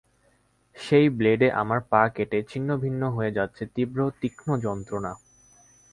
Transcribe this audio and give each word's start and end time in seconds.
সেই 0.75 1.07
ব্লেডে 1.09 1.47
আমার 1.53 1.79
পা 1.89 2.01
কেটে 2.15 2.39
ছিন্নভিন্ন 2.43 3.01
হয়ে 3.09 3.31
যাচ্ছে-তীব্র 3.31 3.99
তীক্ষ্ণ 4.21 4.49
যন্ত্রণা। 4.59 5.11